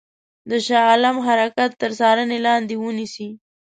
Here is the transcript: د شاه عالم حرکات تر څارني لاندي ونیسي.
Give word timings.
د 0.49 0.51
شاه 0.65 0.85
عالم 0.91 1.17
حرکات 1.25 1.71
تر 1.81 1.91
څارني 1.99 2.37
لاندي 2.45 2.75
ونیسي. 2.79 3.29